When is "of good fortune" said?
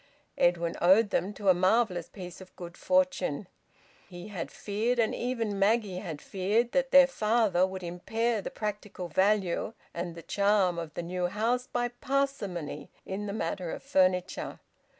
2.41-3.45